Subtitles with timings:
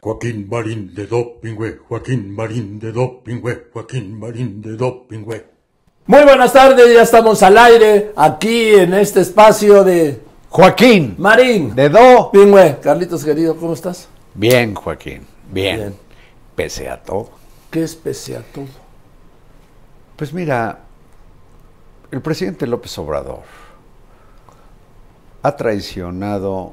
[0.00, 5.46] Joaquín Marín de Dopingüe, Joaquín Marín de Dopingüe, Joaquín Marín de Dopingüe.
[6.06, 11.16] Muy buenas tardes, ya estamos al aire aquí en este espacio de Joaquín.
[11.18, 11.74] Marín.
[11.74, 12.30] De Do.
[12.30, 12.78] Pingüe.
[12.80, 14.08] Carlitos querido, ¿cómo estás?
[14.34, 15.26] Bien, Joaquín.
[15.50, 15.76] Bien.
[15.76, 15.96] Bien.
[16.54, 17.30] Pese a todo.
[17.70, 18.66] ¿Qué es pese a todo?
[20.16, 20.78] Pues mira,
[22.10, 23.42] el presidente López Obrador
[25.42, 26.72] ha traicionado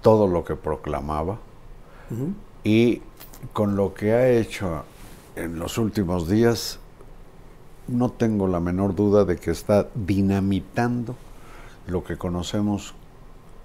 [0.00, 1.38] todo lo que proclamaba
[2.64, 3.02] y
[3.52, 4.84] con lo que ha hecho
[5.36, 6.78] en los últimos días,
[7.88, 11.16] no tengo la menor duda de que está dinamitando
[11.86, 12.94] lo que conocemos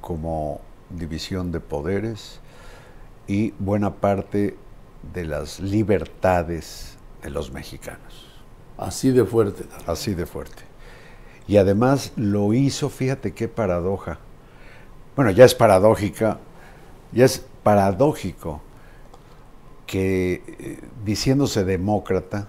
[0.02, 2.40] como división de poderes
[3.28, 4.58] y buena parte
[5.14, 8.28] de las libertades de los mexicanos.
[8.78, 9.66] Así de fuerte.
[9.86, 10.64] Así de fuerte.
[11.48, 14.20] Y además lo hizo, fíjate qué paradoja.
[15.16, 16.40] Bueno, ya es paradójica,
[17.12, 18.62] ya es paradójico
[19.86, 22.48] que eh, diciéndose demócrata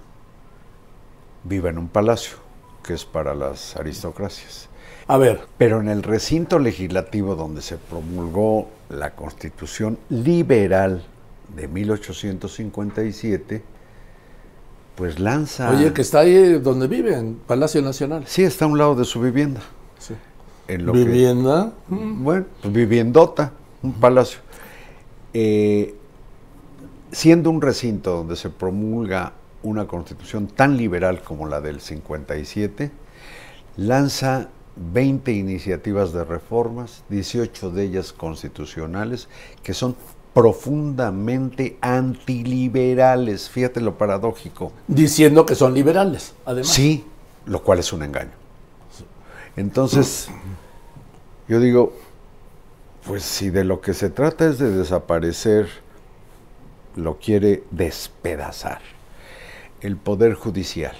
[1.42, 2.36] viva en un palacio,
[2.84, 4.68] que es para las aristocracias.
[5.08, 11.02] A ver, Pero en el recinto legislativo donde se promulgó la Constitución liberal
[11.56, 13.62] de 1857,
[14.94, 15.68] pues lanza...
[15.70, 18.22] oye, que está ahí donde vive, en Palacio Nacional.
[18.28, 19.62] Sí, está a un lado de su vivienda.
[19.98, 20.14] Sí.
[20.68, 21.72] En lo que- Vivienda.
[21.88, 23.52] bueno, pues viviendota,
[23.82, 24.40] un palacio.
[25.34, 25.94] Eh,
[27.12, 32.90] siendo un recinto donde se promulga una constitución tan liberal como la del 57,
[33.76, 39.28] lanza 20 iniciativas de reformas, 18 de ellas constitucionales,
[39.62, 39.96] que son
[40.32, 43.48] profundamente antiliberales.
[43.48, 44.72] Fíjate lo paradójico.
[44.86, 46.68] Diciendo que son liberales, además.
[46.68, 47.04] Sí,
[47.46, 48.30] lo cual es un engaño.
[49.56, 50.28] Entonces,
[51.48, 51.92] yo digo,
[53.08, 55.66] pues si de lo que se trata es de desaparecer,
[56.94, 58.82] lo quiere despedazar
[59.80, 60.94] el Poder Judicial.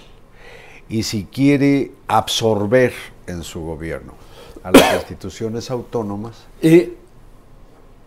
[0.88, 2.94] Y si quiere absorber
[3.26, 4.14] en su gobierno
[4.62, 6.94] a las instituciones autónomas, Y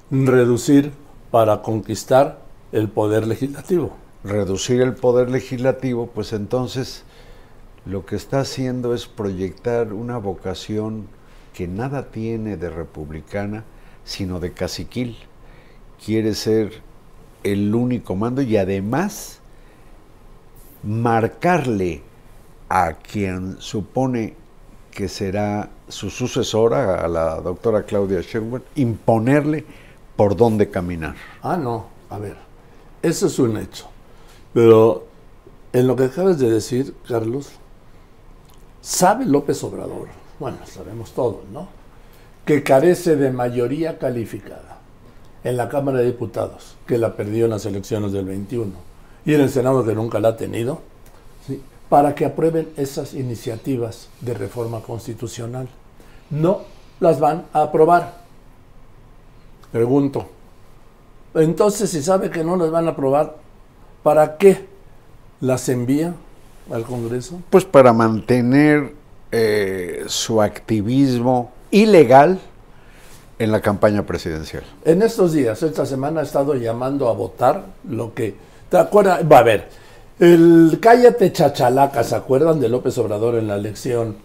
[0.10, 0.92] reducir
[1.30, 2.42] para conquistar
[2.72, 3.96] el poder legislativo.
[4.24, 7.04] reducir el poder legislativo, pues entonces
[7.86, 11.08] lo que está haciendo es proyectar una vocación
[11.54, 13.64] que nada tiene de republicana,
[14.04, 15.18] sino de caciquil.
[16.04, 16.82] Quiere ser
[17.44, 19.40] el único mando y además
[20.84, 22.02] marcarle
[22.70, 24.36] a quien supone
[24.92, 29.66] que será su sucesora, a la doctora Claudia Sheinbaum, imponerle
[30.16, 31.16] por dónde caminar.
[31.42, 32.38] Ah, no, a ver,
[33.02, 33.88] eso es un hecho.
[34.54, 35.08] Pero
[35.74, 37.52] en lo que acabas de decir, Carlos,
[38.82, 40.08] sabe López Obrador,
[40.40, 41.81] bueno, sabemos todos, ¿no?
[42.46, 44.79] Que carece de mayoría calificada
[45.43, 48.72] en la Cámara de Diputados, que la perdió en las elecciones del 21,
[49.26, 50.82] y en el Senado, que nunca la ha tenido,
[51.90, 55.67] para que aprueben esas iniciativas de reforma constitucional.
[56.29, 56.61] No
[56.99, 58.22] las van a aprobar.
[59.72, 60.28] Pregunto,
[61.34, 63.37] entonces, si sabe que no las van a aprobar,
[64.03, 64.66] ¿para qué
[65.40, 66.14] las envía
[66.72, 67.41] al Congreso?
[67.49, 68.94] Pues para mantener
[69.32, 72.40] eh, su activismo ilegal
[73.40, 74.64] en la campaña presidencial.
[74.85, 78.35] En estos días, esta semana, ha estado llamando a votar lo que.
[78.70, 79.22] ¿Te acuerdas?
[79.29, 79.68] Va a ver.
[80.20, 84.18] El cállate chachalaca, ¿se acuerdan de López Obrador en la elección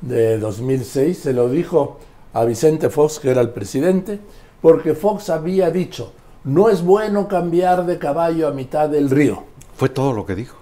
[0.00, 1.18] de 2006?
[1.18, 1.98] Se lo dijo
[2.32, 4.20] a Vicente Fox, que era el presidente,
[4.62, 6.12] porque Fox había dicho,
[6.44, 9.42] no es bueno cambiar de caballo a mitad del río.
[9.74, 10.56] Fue todo lo que dijo.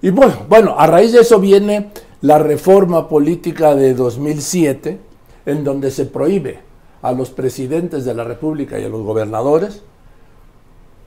[0.00, 1.90] Y bueno, bueno, a raíz de eso viene
[2.22, 4.98] la reforma política de 2007,
[5.46, 6.60] en donde se prohíbe
[7.02, 9.82] a los presidentes de la República y a los gobernadores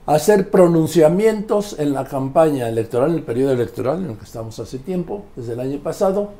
[0.06, 4.78] hacer pronunciamientos en la campaña electoral, en el periodo electoral en el que estamos hace
[4.78, 6.30] tiempo, desde el año pasado,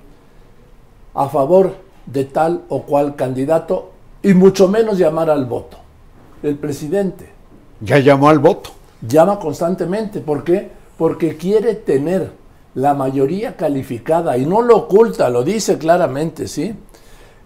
[1.15, 1.75] a favor
[2.07, 3.91] de tal o cual candidato
[4.23, 5.79] y mucho menos llamar al voto.
[6.43, 7.31] El presidente
[7.81, 8.71] Ya llamó al voto.
[9.01, 10.21] llama constantemente.
[10.21, 10.71] ¿Por qué?
[10.99, 12.33] Porque quiere tener
[12.75, 16.75] la mayoría calificada y no lo oculta, lo dice claramente, ¿sí?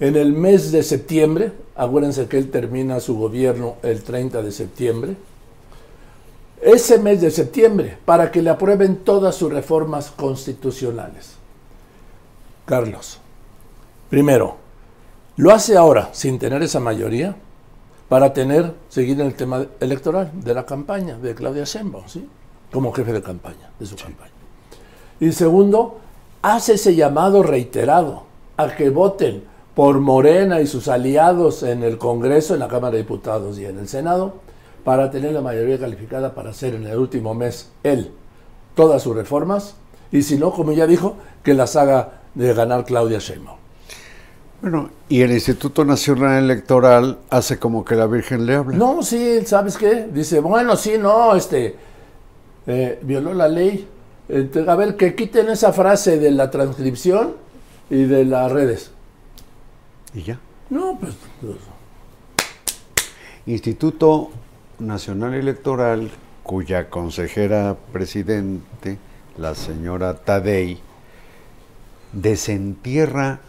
[0.01, 5.17] En el mes de septiembre, acuérdense que él termina su gobierno el 30 de septiembre,
[6.63, 11.33] ese mes de septiembre, para que le aprueben todas sus reformas constitucionales.
[12.65, 13.19] Carlos,
[14.09, 14.57] primero,
[15.37, 17.37] lo hace ahora sin tener esa mayoría
[18.09, 22.29] para tener, seguir en el tema electoral de la campaña de Claudia Sheinbaum, ¿sí?
[22.73, 24.33] Como jefe de campaña, de su campaña.
[25.21, 25.99] Y segundo,
[26.43, 28.25] hace ese llamado reiterado
[28.57, 29.45] a que voten
[29.79, 33.79] por Morena y sus aliados en el Congreso, en la Cámara de Diputados y en
[33.79, 34.35] el Senado,
[34.83, 38.11] para tener la mayoría calificada para hacer en el último mes él
[38.75, 39.77] todas sus reformas,
[40.11, 41.15] y si no, como ya dijo,
[41.45, 43.57] que las haga de ganar Claudia Sheinbaum.
[44.63, 48.77] Bueno, y el Instituto Nacional Electoral hace como que la Virgen le habla.
[48.77, 50.09] No, sí, ¿sabes qué?
[50.13, 51.77] Dice, bueno, sí, no, este,
[52.67, 53.87] eh, violó la ley.
[54.29, 57.37] Este, a ver, que quiten esa frase de la transcripción
[57.91, 58.91] y de las redes.
[60.15, 60.39] Y ya.
[60.71, 61.57] No, pues, pues,
[63.47, 64.31] Instituto
[64.79, 66.11] Nacional Electoral,
[66.43, 68.99] cuya consejera presidente,
[69.39, 70.79] la señora Tadei,
[72.13, 73.41] desentierra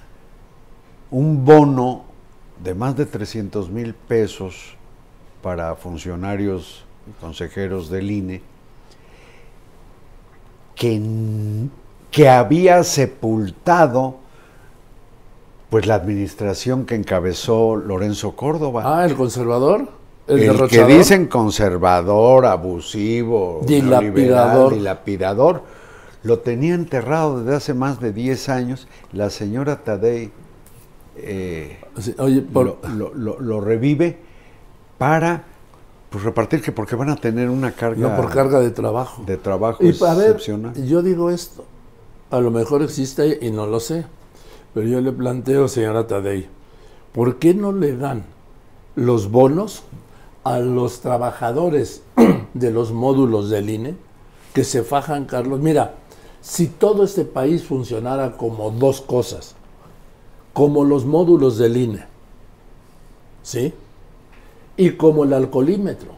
[1.12, 2.06] un bono
[2.64, 4.76] de más de 300 mil pesos
[5.42, 8.42] para funcionarios y consejeros del INE,
[10.76, 11.02] que,
[12.12, 14.18] que había sepultado
[15.70, 18.84] pues la administración que encabezó Lorenzo Córdoba.
[18.86, 19.88] ah, el conservador,
[20.28, 24.74] el, El, que dicen conservador, abusivo, Dilapidador.
[24.74, 25.64] dilapidador,
[26.24, 28.88] lo tenía enterrado desde hace más de 10 años.
[29.14, 30.32] La señora Tadei
[31.16, 34.18] eh, Sí, oye, por- lo, lo- lo- lo revive
[34.98, 35.44] para
[36.10, 39.24] pues, repartir, que porque van a tener una carga, no por carga de trabajo.
[39.26, 40.74] de trabajo Y a ver, excepcional.
[40.86, 41.66] yo digo esto,
[42.32, 44.06] a lo mejor existe y no lo sé,
[44.74, 46.48] pero yo le planteo, señora Tadei,
[47.14, 48.24] ¿por qué no le dan
[48.96, 49.84] los bonos
[50.44, 52.04] a los trabajadores
[52.54, 53.96] de los módulos del INE
[54.54, 55.60] que se fajan, Carlos?
[55.60, 55.96] Mira,
[56.42, 59.56] si todo este país funcionara como dos cosas,
[60.54, 62.06] como los módulos del INE,
[63.44, 63.74] ¿sí?
[64.78, 66.12] Y como el alcoholímetro,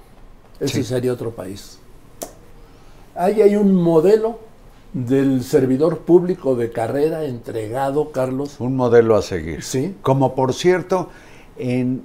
[0.60, 0.84] ese Sí.
[0.84, 1.80] sería otro país.
[3.16, 4.40] Ahí hay un modelo
[4.94, 8.60] del servidor público de carrera entregado, Carlos.
[8.60, 9.64] Un modelo a seguir.
[9.64, 9.96] Sí.
[10.02, 11.10] Como por cierto,
[11.58, 12.04] en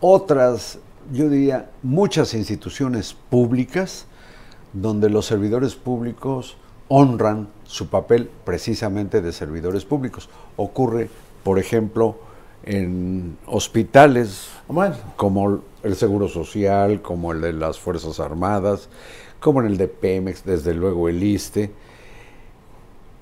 [0.00, 0.78] otras,
[1.12, 4.06] yo diría, muchas instituciones públicas,
[4.72, 6.56] donde los servidores públicos
[6.88, 10.28] honran su papel precisamente de servidores públicos.
[10.56, 11.08] Ocurre,
[11.42, 12.16] por ejemplo,
[12.64, 18.88] en hospitales Bueno, como el Seguro Social, como el de las Fuerzas Armadas,
[19.38, 21.70] como en el de Pemex, desde luego el ISTE,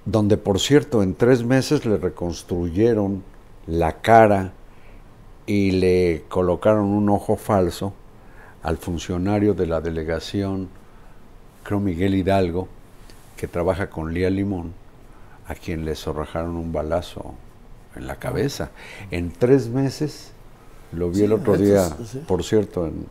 [0.06, 3.22] donde por cierto en tres meses le reconstruyeron
[3.66, 4.52] la cara
[5.46, 7.92] y le colocaron un ojo falso
[8.62, 10.68] al funcionario de la delegación,
[11.62, 12.68] creo Miguel Hidalgo,
[13.36, 14.72] que trabaja con Lía Limón,
[15.46, 17.34] a quien le zorrajaron un balazo
[17.94, 18.70] en la cabeza.
[19.10, 20.32] En tres meses,
[20.92, 22.22] lo vi Sí, el otro día, sí.
[22.26, 23.06] por cierto, en-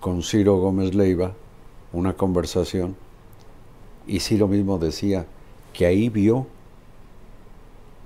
[0.00, 1.32] con Ciro Gómez Leiva,
[1.92, 2.96] una conversación,
[4.06, 5.26] y Ciro mismo decía
[5.76, 6.46] que ahí vio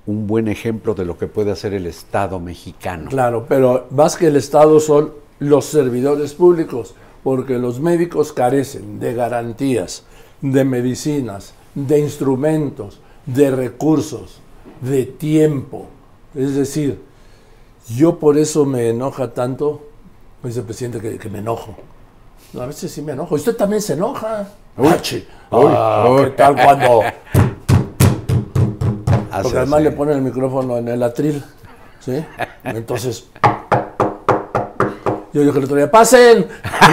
[0.05, 3.09] un buen ejemplo de lo que puede hacer el Estado mexicano.
[3.09, 9.13] claro, pero más que el Estado son los servidores públicos, porque los médicos carecen de
[9.13, 10.03] garantías,
[10.41, 14.41] de medicinas, de instrumentos, de recursos,
[14.81, 15.87] de tiempo.
[16.35, 16.99] Es decir,
[17.87, 19.87] yo por eso me enoja tanto,
[20.43, 21.75] dice el presidente que, que me enojo.
[22.53, 23.35] No, a veces sí me enojo.
[23.35, 24.49] Usted también se enoja.
[24.75, 25.25] Achi.
[25.51, 26.25] Ah, uy.
[26.25, 27.01] ¿Qué tal cuando?
[29.41, 29.83] Porque además así.
[29.83, 31.43] le ponen el micrófono en el atril.
[31.99, 32.25] ¿Sí?
[32.63, 33.27] Entonces.
[35.33, 36.45] Yo dije el otro día, ¡pasen!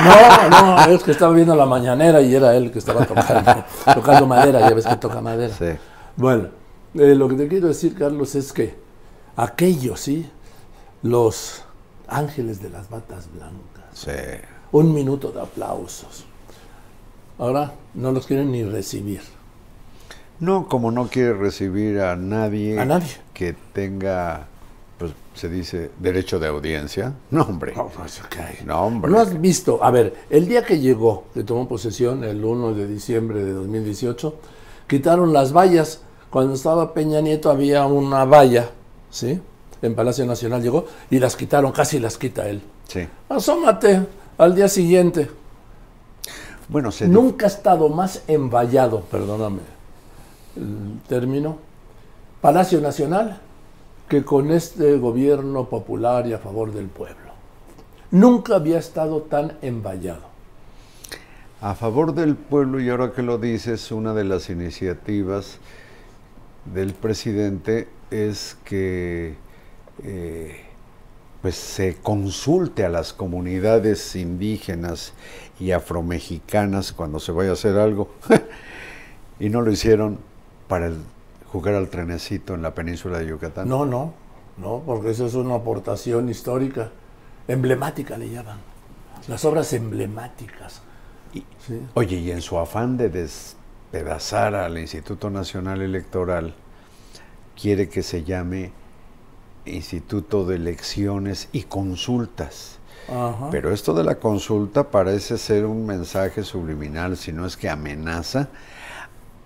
[0.05, 3.65] No, no, es que estaba viendo la mañanera y era él que estaba tocando,
[3.95, 5.53] tocando madera, ya ves que toca madera.
[5.59, 5.77] Sí.
[6.17, 6.49] Bueno,
[6.95, 8.77] eh, lo que te quiero decir, Carlos, es que
[9.35, 10.31] aquellos, ¿sí?
[11.03, 11.65] Los
[12.07, 13.87] ángeles de las batas blancas.
[13.93, 14.13] Sí.
[14.71, 16.25] Un minuto de aplausos.
[17.39, 19.23] Ahora no los quieren ni recibir.
[20.41, 23.09] No, como no quiere recibir a nadie, A nadie.
[23.35, 24.47] que tenga,
[24.99, 27.13] pues se dice, derecho de audiencia.
[27.31, 27.75] No, hombre.
[28.65, 29.11] No, hombre.
[29.11, 29.83] ¿No has visto?
[29.83, 34.35] A ver, el día que llegó, que tomó posesión, el 1 de diciembre de 2018,
[34.87, 36.03] quitaron las vallas.
[36.31, 38.71] Cuando estaba Peña Nieto había una valla,
[39.11, 39.41] ¿sí?
[39.81, 42.61] En Palacio Nacional llegó y las quitaron, casi las quita él.
[42.87, 43.09] Sí.
[43.29, 45.31] Asómate al día siguiente.
[46.69, 49.78] Bueno, se Nunca ha estado más envallado, perdóname
[50.59, 51.59] el término,
[52.41, 53.41] Palacio Nacional
[54.09, 57.29] que con este gobierno popular y a favor del pueblo.
[58.11, 60.27] Nunca había estado tan envallado.
[61.61, 65.59] A favor del pueblo, y ahora que lo dices, una de las iniciativas
[66.73, 69.35] del presidente es que
[70.03, 70.61] eh,
[71.43, 75.13] pues se consulte a las comunidades indígenas
[75.61, 78.09] y afromexicanas cuando se vaya a hacer algo.
[79.41, 80.19] y no lo hicieron
[80.69, 81.03] para el-
[81.51, 83.69] jugar al trenecito en la península de Yucatán.
[83.69, 84.13] No, no,
[84.59, 86.91] no, porque eso es una aportación histórica,
[87.49, 88.59] emblemática le llaman.
[89.29, 90.83] Las obras emblemáticas.
[91.35, 91.81] Y- Sí.
[91.95, 96.55] Oye, y en su afán de despedazar al Instituto Nacional Electoral,
[97.61, 98.73] quiere que se llame
[99.67, 102.79] Instituto de Elecciones y Consultas.
[103.09, 103.49] Ajá.
[103.51, 108.49] Pero esto de la consulta parece ser un mensaje subliminal, si no es que amenaza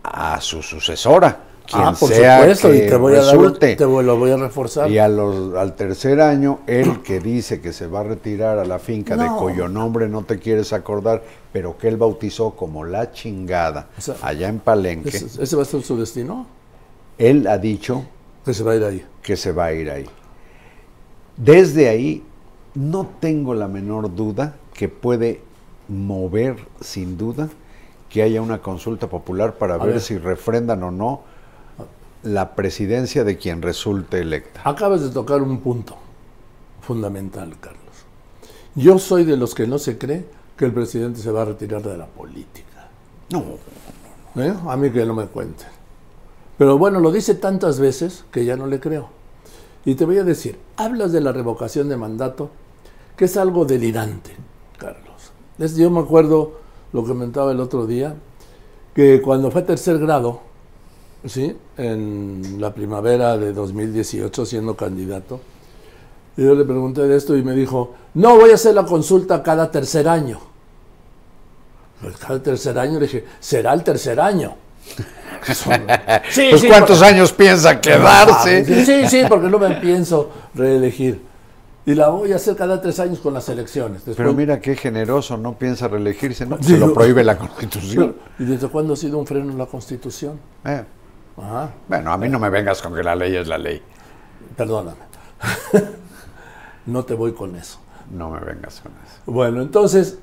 [0.03, 3.85] a su sucesora, quien ah, por sea supuesto, que y te voy a dar, te
[3.85, 4.91] voy- lo voy a reforzar.
[4.91, 8.65] Y a los- al tercer año, él que dice que se va a retirar a
[8.65, 13.13] la finca de cuyo nombre no te quieres acordar, pero que él bautizó como la
[13.13, 16.47] chingada, O sea, allá en Palenque, ¿Ese, ese va a ser su destino?
[17.19, 18.05] él ha dicho
[18.45, 19.07] Que se va a ir ahí.
[19.23, 20.07] que se va a ir ahí.
[21.37, 22.23] Desde ahí,
[22.75, 25.41] no tengo la menor duda que puede
[25.89, 27.49] mover, sin duda,
[28.13, 30.01] que haya una consulta popular para ver, ver.
[30.01, 31.23] si refrendan o no
[32.23, 34.61] la presidencia de quien resulte electa.
[34.65, 35.97] Acabas de tocar un punto
[36.83, 37.81] fundamental, Carlos.
[38.75, 40.27] Yo soy de los que no se cree
[40.57, 42.89] que el presidente se va a retirar de la política.
[43.31, 43.43] No,
[44.37, 44.55] ¿Eh?
[44.69, 45.69] A mí que no me cuenten.
[46.59, 49.09] Pero bueno, lo dice tantas veces que ya no le creo.
[49.85, 52.51] Y te voy a decir, hablas de la revocación de mandato,
[53.17, 54.37] que es algo delirante,
[54.79, 55.33] Carlos.
[55.59, 56.61] Es- yo me acuerdo,
[56.93, 58.15] lo comentaba el otro día,
[58.95, 60.41] que cuando fue tercer grado,
[61.27, 61.57] ¿sí?
[61.77, 65.41] en la primavera de 2018, siendo candidato,
[66.37, 69.71] yo le pregunté de esto y me dijo, no, voy a hacer la consulta cada
[69.71, 70.41] tercer año.
[72.01, 74.55] Pues cada tercer año le dije, será el tercer año.
[76.31, 78.85] sí, pues sí, ¿cuántos años piensa quedarse?
[78.85, 81.32] Sí, sí, porque no me pienso reelegir.
[81.85, 84.05] Y la voy a hacer cada tres años con las elecciones.
[84.05, 88.17] Después- Pero mira qué generoso, no piensa reelegirse, no, se lo prohíbe la Constitución.
[88.39, 90.39] ¿Y desde cuándo ha sido un freno en la Constitución?
[90.65, 90.85] Eh,
[91.37, 93.83] Ajá, bueno, a mí no me vengas con que la ley es la ley.
[94.57, 94.99] perdóname.
[96.87, 97.79] no te voy con eso.
[98.11, 99.21] No me vengas con eso.
[99.27, 100.19] Bueno, entonces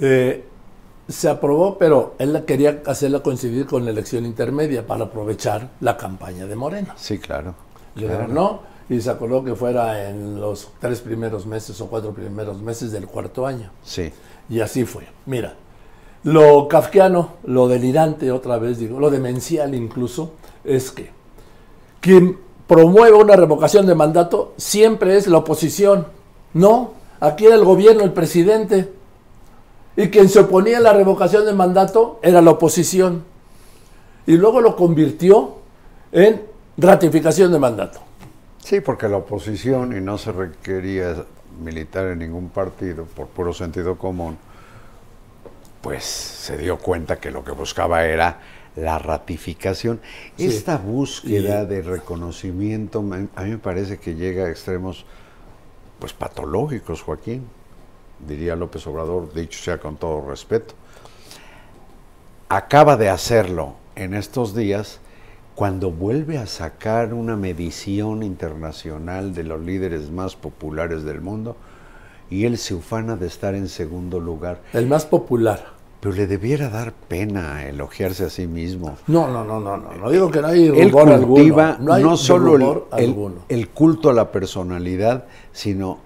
[0.00, 0.44] eh,
[1.08, 6.46] se aprobó, pero él quería hacerla coincidir con la elección intermedia para aprovechar la campaña
[6.46, 6.94] de Morena.
[6.96, 7.54] Sí, claro.
[7.94, 8.28] Le claro.
[8.28, 12.92] no y se acordó que fuera en los tres primeros meses o cuatro primeros meses
[12.92, 13.70] del cuarto año.
[13.84, 14.12] Sí.
[14.48, 15.04] Y así fue.
[15.26, 15.54] Mira,
[16.24, 20.32] lo kafkiano, lo delirante otra vez, digo, lo demencial incluso,
[20.64, 21.10] es que
[22.00, 26.06] quien promueve una revocación de mandato siempre es la oposición.
[26.54, 28.92] No, aquí era el gobierno, el presidente.
[29.96, 33.24] Y quien se oponía a la revocación de mandato era la oposición.
[34.26, 35.56] Y luego lo convirtió
[36.12, 36.42] en
[36.76, 38.00] ratificación de mandato.
[38.62, 41.24] Sí, porque la oposición, y no se requería
[41.60, 44.38] militar en ningún partido por puro sentido común,
[45.82, 48.40] pues se dio cuenta que lo que buscaba era
[48.76, 50.00] la ratificación.
[50.36, 50.46] Sí.
[50.46, 53.00] Esta búsqueda Y- de reconocimiento,
[53.34, 55.04] a mí me parece que llega a extremos
[55.98, 57.44] pues patológicos, Joaquín,
[58.26, 60.74] diría López Obrador, dicho sea con todo respeto.
[62.48, 65.00] Acaba de hacerlo en estos días
[65.54, 71.56] cuando vuelve a sacar una medición internacional de los líderes más populares del mundo
[72.30, 74.60] y él se ufana de estar en segundo lugar.
[74.72, 75.66] El más popular.
[76.00, 78.96] Pero le debiera dar pena elogiarse a sí mismo.
[79.06, 79.92] No, no, no, no, no.
[79.94, 81.84] No digo que no hay Él rubor cultiva alguno.
[81.86, 82.62] No hay no solo el,
[82.98, 83.34] el- alguno.
[83.48, 85.98] el culto a la personalidad, sino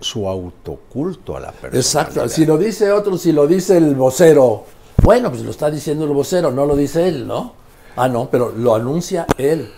[0.00, 1.76] su autoculto a la persona.
[1.78, 2.28] Exacto.
[2.28, 4.64] Si lo dice otro, si lo dice el vocero,
[5.02, 7.52] bueno, pues lo está diciendo el vocero, no lo dice él, ¿no?
[7.96, 9.70] Ah, no, pero lo anuncia él.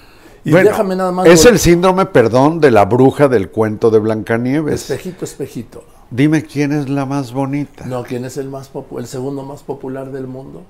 [0.45, 1.27] Y Bueno, déjame nada más.
[1.27, 4.91] Es el síndrome, perdón, de la bruja del cuento de Blancanieves.
[4.91, 5.85] Espejito, espejito.
[6.11, 7.85] Dime quién es la más bonita.
[7.85, 10.63] No, ¿quién es el más el segundo más popular del mundo?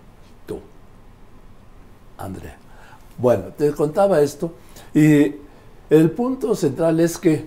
[0.46, 0.60] Tú.
[2.16, 2.56] Andrea.
[3.18, 4.52] Bueno, te contaba esto
[4.94, 5.34] y
[5.90, 7.46] el punto central es que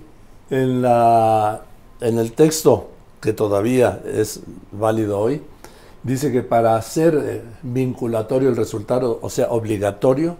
[0.49, 1.61] en la
[1.99, 2.89] en el texto
[3.21, 4.41] que todavía es
[4.71, 5.41] válido hoy
[6.03, 10.37] dice que para hacer eh, vinculatorio el resultado, o sea, obligatorio,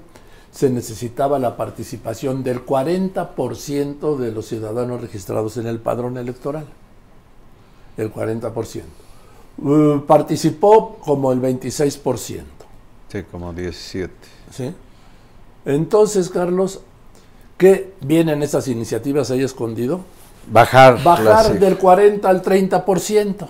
[0.51, 6.65] se necesitaba la participación del 40% de los ciudadanos registrados en el padrón electoral
[7.97, 8.81] el 40%.
[9.57, 12.43] Uh, participó como el 26%.
[13.11, 14.13] Sí, como 17.
[14.51, 14.73] ¿sí?
[15.65, 16.79] Entonces, Carlos,
[17.57, 20.01] ¿qué vienen estas iniciativas ahí escondido?
[20.49, 21.03] Bajar.
[21.03, 23.47] Bajar del 40 al 30%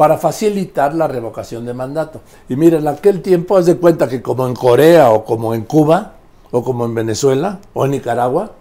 [0.00, 2.22] para facilitar la revocación de mandato.
[2.48, 5.64] Y miren, en aquel tiempo, haz de cuenta que como en Corea o como en
[5.64, 6.14] Cuba
[6.50, 8.52] o como en Venezuela o en Nicaragua,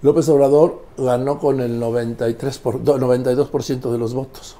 [0.00, 4.56] López Obrador ganó con el 93 por- no, 92% de los votos.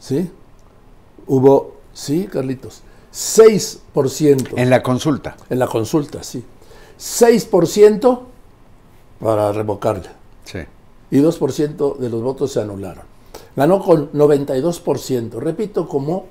[0.00, 0.28] ¿Sí?
[1.28, 5.36] Hubo, sí, Carlitos, 6% En la consulta.
[5.48, 6.44] en la consulta, sí.
[6.98, 8.20] 6%
[9.20, 10.08] para revocarle
[10.44, 10.58] Sí.
[11.12, 13.13] y 2% de los votos se anularon.
[13.56, 16.26] Ganó con 92%, repito, como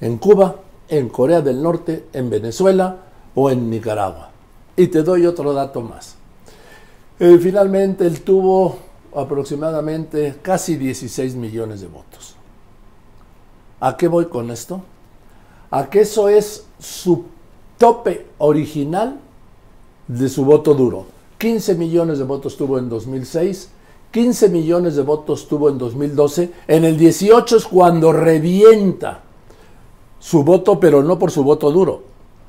[0.00, 0.56] en Cuba,
[0.88, 2.96] en Corea del Norte, en Venezuela
[3.34, 4.30] o en Nicaragua.
[4.76, 6.16] Y te doy otro dato más.
[7.18, 8.78] Eh, finalmente él tuvo
[9.14, 12.34] aproximadamente casi 16 millones de votos.
[13.80, 14.82] ¿A qué voy con esto?
[15.70, 17.24] A que eso es su
[17.78, 19.18] tope original
[20.06, 21.06] de su voto duro.
[21.38, 23.70] 15 millones de votos tuvo en 2006,
[24.10, 29.20] 15 millones de votos tuvo en 2012, en el 18 es cuando revienta
[30.18, 32.02] su voto, pero no por su voto duro,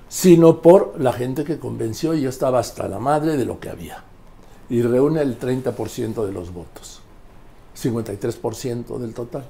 [0.09, 3.69] sino por la gente que convenció y ya estaba hasta la madre de lo que
[3.69, 4.03] había.
[4.69, 7.01] Y reúne el 30% de los votos,
[7.79, 9.45] 53% del total.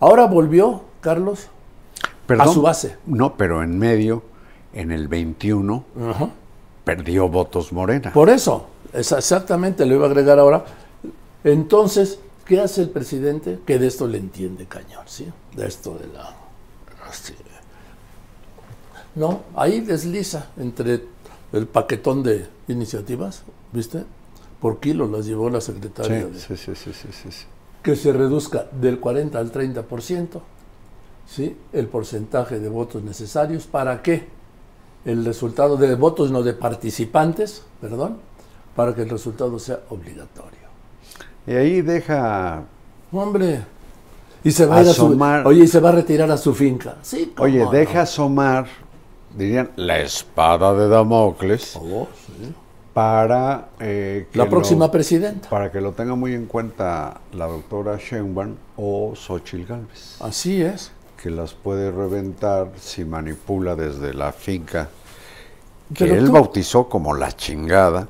[0.00, 1.48] Ahora volvió, Carlos,
[2.26, 2.48] Perdón.
[2.48, 2.96] a su base.
[3.06, 4.22] No, pero en medio,
[4.72, 6.30] en el 21, Ajá.
[6.84, 8.12] perdió votos Morena.
[8.12, 10.64] Por eso, es exactamente, lo iba a agregar ahora.
[11.44, 13.60] Entonces, ¿qué hace el presidente?
[13.66, 15.28] Que de esto le entiende cañón, ¿sí?
[15.56, 16.34] De esto de la...
[17.08, 17.34] así.
[19.14, 21.04] No, ahí desliza entre
[21.52, 24.04] el paquetón de iniciativas, ¿viste?
[24.60, 27.46] Por kilo las llevó la secretaria de, Sí, sí, sí, sí, sí, sí.
[27.82, 30.40] que se reduzca del 40 al 30%,
[31.26, 31.56] ¿sí?
[31.72, 33.66] el porcentaje de votos necesarios.
[33.66, 34.28] ¿Para qué?
[35.04, 38.18] El resultado de votos, no de participantes, perdón,
[38.76, 40.58] para que el resultado sea obligatorio.
[41.46, 42.62] Y ahí deja,
[43.12, 43.62] Hombre,
[44.44, 45.06] y se va a ir a su,
[45.44, 46.96] oye, y se va a retirar a su finca.
[47.02, 47.70] Sí, oye, no.
[47.70, 48.66] deja asomar,
[49.36, 52.54] dirían, la espada de Damocles Oh, sí.
[52.94, 55.48] para eh, que La lo- próxima presidenta.
[55.48, 60.92] para que lo tenga muy en cuenta la doctora Sheinbaum o Xochitl Gálvez, Así es.
[61.20, 64.88] que las puede reventar si manipula desde la finca
[65.94, 68.06] que Pero él tú- bautizó como la chingada,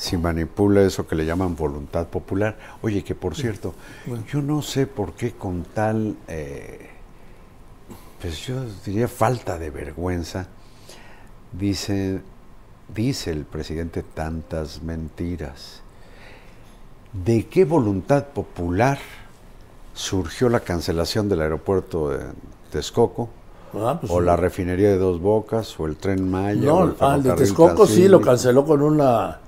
[0.00, 2.56] si manipula eso que le llaman voluntad popular.
[2.80, 3.74] Oye, que por cierto,
[4.32, 6.88] yo no sé por qué con tal, eh,
[8.18, 10.46] pues yo diría falta de vergüenza,
[11.52, 12.22] dice,
[12.94, 15.82] dice el presidente tantas mentiras.
[17.12, 18.98] ¿De qué voluntad popular
[19.92, 22.20] surgió la cancelación del aeropuerto de
[22.72, 23.28] Texcoco?
[23.74, 26.96] Ah, pues, o la refinería de Dos Bocas, o el tren Maya, No, o el
[27.00, 29.40] ah, el de Texcoco sí lo canceló con una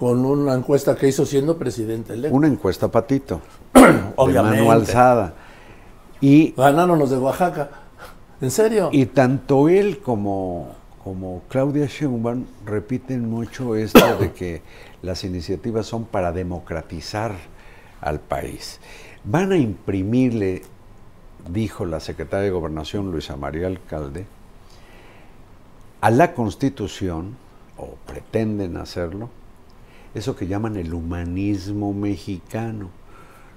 [0.00, 2.34] con una encuesta que hizo siendo presidente electo.
[2.34, 3.42] Una encuesta patito,
[3.74, 4.70] de mano Obviamente.
[4.70, 5.34] alzada.
[6.22, 7.68] Y, Ganaron los de Oaxaca.
[8.40, 8.88] ¿En serio?
[8.90, 10.68] y tanto él como,
[11.04, 14.62] como Claudia Sheinbaum repiten mucho esto de que
[15.02, 17.34] las iniciativas son para democratizar
[18.00, 18.80] al país.
[19.24, 20.62] Van a imprimirle,
[21.50, 24.24] dijo la secretaria de Gobernación Luisa María Alcalde,
[26.00, 27.36] a la Constitución,
[27.76, 29.28] o pretenden hacerlo,
[30.14, 32.90] eso que llaman el humanismo mexicano,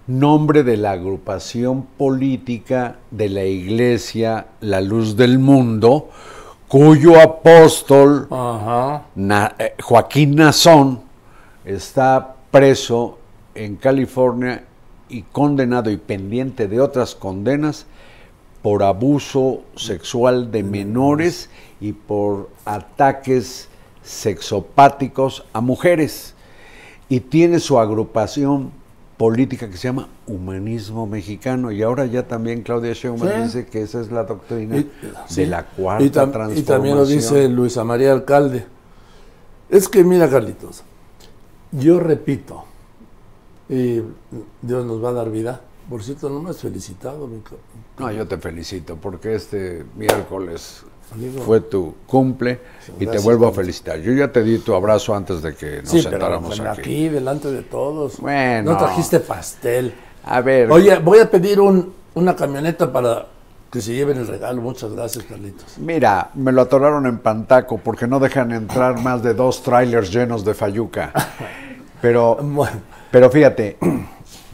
[0.08, 6.10] nombre de la agrupación política de la Iglesia La Luz del Mundo,
[6.68, 8.28] cuyo apóstol.
[9.16, 11.02] Na- eh, Joaquín Nazón
[11.66, 13.18] está preso
[13.56, 14.64] en California
[15.10, 17.86] y condenado y pendiente de otras condenas
[18.62, 21.50] por abuso sexual de menores
[21.82, 23.68] y por ataques
[24.04, 26.34] sexopáticos a mujeres.
[27.14, 28.72] Y tiene su agrupación
[29.18, 33.42] política que se llama Humanismo Mexicano y ahora ya también Claudia Sheinbaum Sí.
[33.44, 34.90] dice que esa es la doctrina Y-
[35.36, 36.58] de la cuarta y, transformación.
[36.58, 38.66] y también lo dice Luisa María Alcalde.
[39.70, 40.84] Es que mira, Carlitos,
[41.72, 42.64] yo repito,
[43.70, 44.02] y
[44.64, 45.62] Dios nos va a dar vida.
[45.88, 47.42] Por cierto, no me has felicitado, mi
[48.00, 50.84] No, yo te felicito porque este miércoles.
[51.46, 52.60] Fue tu cumple
[53.00, 54.00] y te vuelvo a felicitar.
[54.00, 56.82] Yo ya te di tu abrazo antes de que nos Sí, pero sentáramos aquí.
[56.82, 58.18] aquí, delante de todos.
[58.20, 58.72] Bueno.
[58.72, 59.94] No trajiste pastel.
[60.26, 63.28] A ver, Oye, voy a pedir un- una camioneta para
[63.72, 64.62] que se lleven el regalo.
[64.62, 65.78] Muchas gracias, Carlitos.
[65.80, 70.46] mira, me lo atoraron en Pantaco porque no dejan entrar más de dos trailers llenos
[70.46, 71.12] de fayuca.
[72.02, 72.78] Pero, Bueno,
[73.12, 73.78] pero fíjate,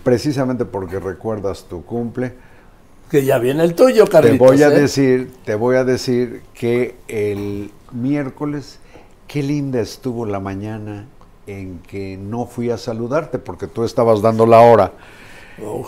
[0.04, 2.34] precisamente porque recuerdas tu cumple,
[3.10, 4.40] que ya viene el tuyo, te Carlitos.
[4.40, 4.82] voy a ¿eh?
[4.82, 8.80] decir, te voy a decir que el miércoles,
[9.28, 11.08] qué linda estuvo la mañana
[11.48, 14.94] en que no fui a saludarte porque tú estabas dando la hora.
[15.64, 15.88] Oh.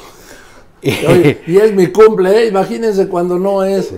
[0.84, 2.48] Oye, y es mi cumple, ¿eh?
[2.48, 3.94] imagínense cuando no es.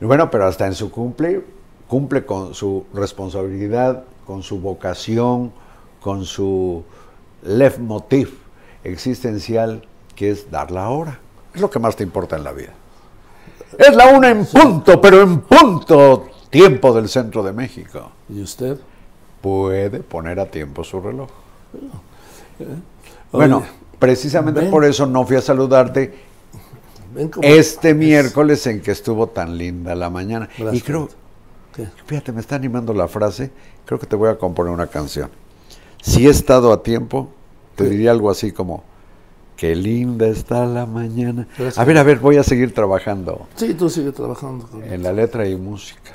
[0.00, 1.42] Bueno, pero hasta en su cumple,
[1.88, 5.52] cumple con su responsabilidad, con su vocación,
[6.00, 6.84] con su
[7.42, 8.38] leitmotiv
[8.84, 9.82] existencial,
[10.14, 11.20] que es dar la hora.
[11.58, 12.72] Es lo que más te importa en la vida.
[13.76, 18.12] Es la una en punto, pero en punto tiempo del centro de México.
[18.28, 18.78] ¿Y usted?
[19.42, 21.28] Puede poner a tiempo su reloj.
[23.32, 23.66] Bueno, Oye,
[23.98, 24.70] precisamente ven.
[24.70, 26.14] por eso no fui a saludarte
[27.42, 30.48] este miércoles en que estuvo tan linda la mañana.
[30.70, 31.08] Y creo,
[31.74, 31.88] ¿Qué?
[32.06, 33.50] fíjate, me está animando la frase,
[33.84, 35.28] creo que te voy a componer una canción.
[36.02, 37.30] Si he estado a tiempo,
[37.74, 37.90] te ¿Qué?
[37.90, 38.84] diría algo así como,
[39.58, 41.46] qué linda está la mañana.
[41.58, 41.78] Gracias.
[41.78, 44.64] A ver, a ver, voy a seguir trabajando Sí, tú sigue trabajando.
[44.66, 44.92] Carlitos.
[44.94, 46.12] en la letra y música.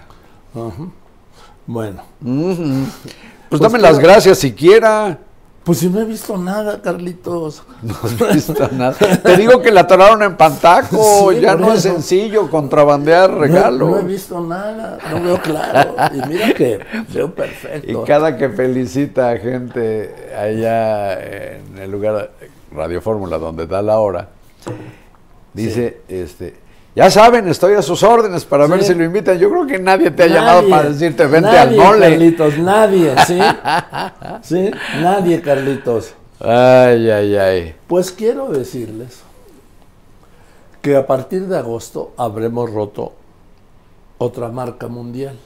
[1.65, 2.56] Bueno, Ujú.
[2.56, 5.19] Pues, Pues dame las gracias siquiera.
[5.63, 7.63] pues si no he visto nada, Carlitos.
[7.82, 8.93] No has visto nada.
[9.23, 11.32] Te digo que la atoraron en Pantaco.
[11.34, 13.89] Sí, ya no es sencillo contrabandear No- regalo.
[13.91, 15.95] No, he visto nada, no veo claro.
[16.13, 16.79] Y mira que
[17.13, 18.03] veo Y perfecto.
[18.06, 22.32] cada que felicita a gente allá en el lugar
[22.73, 24.29] Radio Fórmula donde da la hora,
[25.53, 26.55] dice, este,
[26.95, 29.39] ya saben, estoy a sus órdenes para ver si lo invitan.
[29.39, 32.09] Yo creo que nadie te ha Nadie, llamado para decirte vente nadie, al mole.
[32.09, 33.39] Carlitos, nadie, ¿sí?
[34.43, 34.71] ¿Sí?
[35.01, 36.13] Nadie, Carlitos.
[36.39, 37.75] Ay, ay, ay.
[37.88, 39.21] Pues quiero decirles
[40.81, 43.13] que a partir de agosto habremos roto
[44.19, 45.38] otra marca mundial.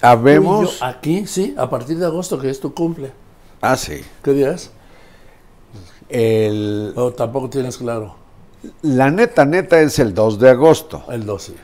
[0.00, 0.80] Habemos.
[0.80, 3.12] yo aquí, sí, a partir de agosto, que es tu cumple.
[3.60, 4.02] Ah, sí.
[4.22, 4.70] ¿Qué es?
[6.12, 8.14] El, O tampoco tienes claro.
[8.82, 11.04] la neta, neta es el 2 de agosto.
[11.10, 11.54] El 12.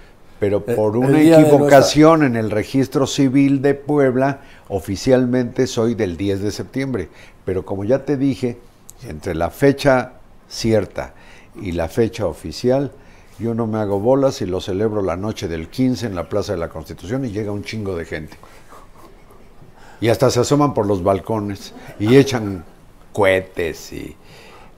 [0.41, 6.17] Pero El- por el una equivocación en el registro civil de Puebla, oficialmente soy del
[6.17, 7.09] 10 de septiembre.
[7.45, 8.59] Pero como ya te dije,
[9.07, 10.13] entre la fecha
[10.49, 11.13] cierta
[11.61, 12.93] y la fecha oficial,
[13.39, 16.53] yo no me hago bolas y lo celebro la noche del 15 en la Plaza
[16.53, 18.37] de la Constitución y llega un chingo de gente.
[20.01, 22.65] Y hasta se asoman por los balcones y echan
[23.13, 24.17] cohetes y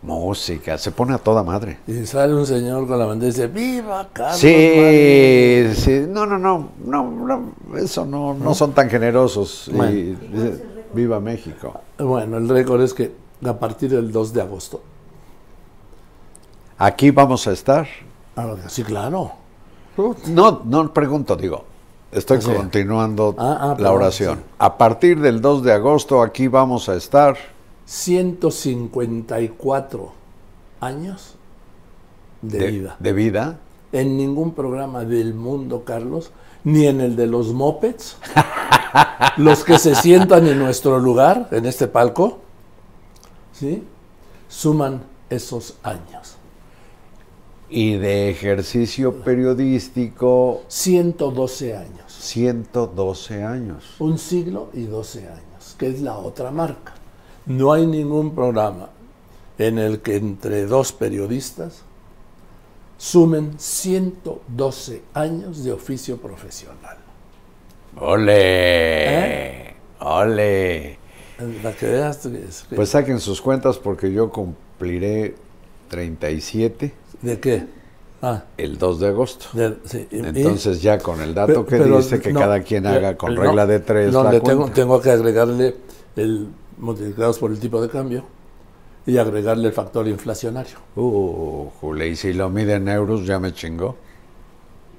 [0.02, 0.78] música.
[0.78, 1.78] Se pone a toda madre.
[1.86, 4.38] Y sale un señor con la bandera y dice, ¡Viva Carlos!
[4.38, 5.74] Sí, Marín".
[5.74, 9.68] sí, no, no, no, no, no, eso no, no son tan generosos.
[9.68, 11.80] Y, dice, viva México.
[11.98, 13.12] Bueno, el récord es que
[13.44, 14.82] a partir del 2 de agosto.
[16.78, 17.86] Aquí vamos a estar.
[18.36, 19.32] Ah, sí, claro.
[20.28, 21.64] No, no pregunto, digo,
[22.10, 22.50] estoy Sí.
[22.50, 24.38] continuando Ah, ah, la oración.
[24.38, 24.44] sí.
[24.58, 27.36] A partir del 2 de agosto aquí vamos a estar.
[27.90, 30.12] 154
[30.81, 31.35] años
[32.40, 32.96] de, vida.
[33.00, 33.59] de vida.
[33.90, 36.31] En ningún programa del mundo, Carlos,
[36.62, 38.16] ni en el de los mopeds,
[39.38, 42.38] los que se sientan en nuestro lugar, en este palco,
[43.53, 43.83] ¿sí?
[44.48, 46.37] suman esos años.
[47.68, 52.12] Y de ejercicio periodístico, 112 años.
[52.20, 53.96] 112 años.
[53.98, 56.99] Un siglo y 12 años, que es la otra marca.
[57.46, 58.90] No hay ningún programa
[59.59, 61.83] en el que entre dos periodistas
[62.98, 66.98] sumen 112 años de oficio profesional.
[67.98, 68.33] ¡Ole!
[68.37, 69.74] ¿Eh?
[70.00, 70.98] ¡Ole!
[71.62, 75.35] La que veas tú es que- Pues saquen sus cuentas porque yo cumpliré
[75.88, 77.66] 37 ¿De qué?
[78.22, 79.46] Ah, el 2 de agosto.
[79.55, 82.87] de- sí, y- y- Entonces ya con el dato que dice que no, cada quien
[82.87, 85.76] haga con no, regla de tres la le tengo, tengo que agregarle
[86.16, 86.48] el
[86.80, 88.24] multiplicados por el tipo de cambio
[89.06, 90.76] y agregarle el factor inflacionario.
[90.96, 93.96] Uh, jule, y si lo mide en euros ya me chingó.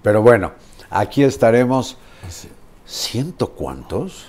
[0.02, 0.52] Pero bueno,
[0.90, 1.98] aquí estaremos.
[2.86, 4.28] ¿Ciento cuántos?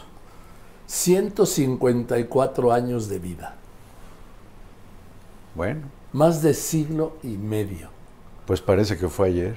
[0.87, 3.55] 154 años de vida.
[5.55, 7.89] Bueno, Más de siglo y medio.
[8.47, 9.57] pues parece que fue ayer.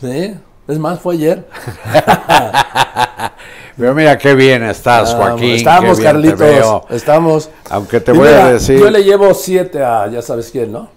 [0.00, 0.34] ¿Sí?
[0.66, 1.48] Es más, fue ayer.
[3.76, 5.54] Pero mira qué bien estás, Joaquín.
[5.54, 6.82] Estamos, Carlitos.
[6.90, 7.50] Estamos.
[7.70, 8.78] Aunque te Y voy mira, a decir.
[8.78, 10.88] Yo le llevo siete a ya sabes quién, ¿no?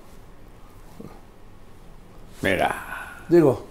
[2.41, 2.75] Mira,
[3.29, 3.65] Digo.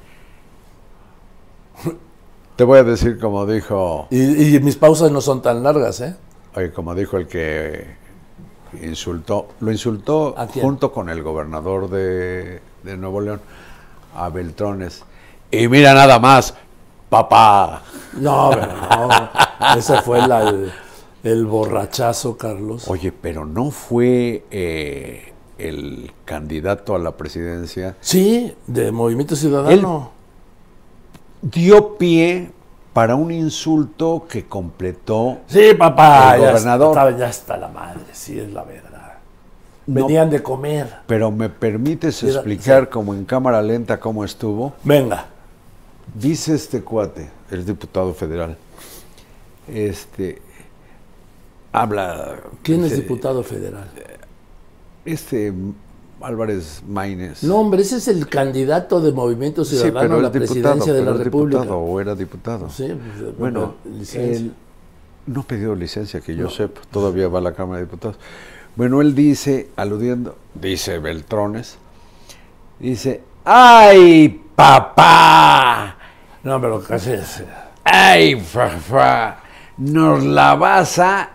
[2.57, 6.17] te voy a decir como dijo, Y, y mis pausas no son tan largas, ¿eh?
[6.57, 7.97] oye, como dijo el que
[8.83, 13.41] insultó, lo insultó junto con el gobernador de, de Nuevo León,
[14.17, 15.05] a Beltrones.
[15.51, 16.55] Y mira nada más,
[17.15, 17.83] papá.
[18.15, 18.67] No, pero
[19.09, 19.77] no.
[19.79, 20.73] Ese fue la- el,
[21.23, 22.89] el borrachazo, Carlos.
[22.89, 27.97] Oye, pero no fue eh, el candidato a la presidencia.
[28.01, 30.11] Sí, de Movimiento Ciudadano.
[31.43, 32.51] Dio pie
[32.93, 36.37] para un insulto que completó Sí, papá.
[36.37, 36.97] El ya gobernador.
[36.97, 38.91] está- ya está la madre, sí, es la verdad.
[39.87, 40.07] No.
[40.07, 40.89] Venían de comer.
[41.07, 42.91] Pero me permites explicar sí.
[42.91, 44.73] como en cámara lenta cómo estuvo.
[44.83, 45.27] Venga.
[46.13, 48.57] Dice este cuate, el diputado federal,
[49.69, 50.43] este,
[51.73, 52.41] habla...
[52.63, 53.91] ¿Quién es diputado federal?
[55.05, 55.53] Este
[56.21, 57.43] Álvarez Maínez.
[57.43, 60.93] No, hombre, ese es el candidato de Movimiento sí, Ciudadano pero a la diputado, presidencia
[60.93, 61.61] de la pero República.
[61.61, 62.71] diputado o era diputado.
[62.71, 63.75] Sí, pues, Bueno,
[64.15, 64.53] él
[65.27, 68.17] no ha pedido licencia, que yo sepa, todavía va a la Cámara de Diputados.
[68.77, 71.77] Bueno, él dice, aludiendo, dice Beltrones,
[72.81, 75.94] dice, ¡ay, papá!
[76.45, 77.43] No, pero casi es.
[77.85, 79.41] ¡Ay, papá!
[79.79, 81.31] Nos la vas a...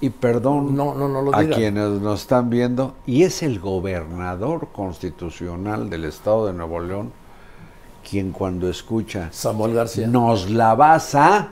[0.00, 1.56] Y perdón No, no, no lo a diga.
[1.56, 7.12] quienes nos están viendo, y es el gobernador constitucional del Estado de Nuevo León
[8.08, 10.06] quien cuando escucha, Samuel García.
[10.06, 11.48] nos la vas a...